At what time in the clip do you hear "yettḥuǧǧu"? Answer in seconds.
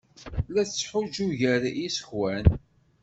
0.65-1.27